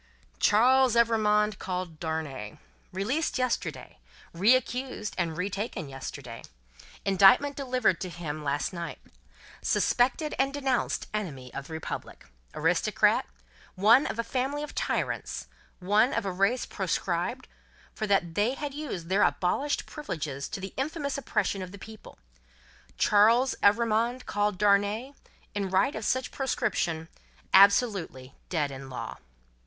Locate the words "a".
14.17-14.23, 16.25-16.31